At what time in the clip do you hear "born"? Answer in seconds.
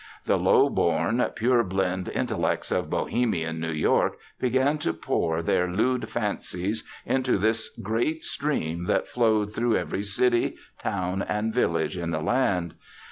0.71-1.19